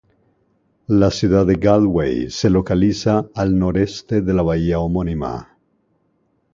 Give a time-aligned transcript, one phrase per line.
[0.87, 5.59] La ciudad de Galway se localiza al noreste de la bahía homónima.